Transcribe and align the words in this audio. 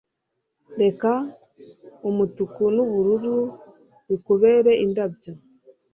Reka 0.81 1.11
umutuku 2.09 2.61
nubururu 2.75 3.35
bikubere 4.07 4.71
indabyo 4.85 5.31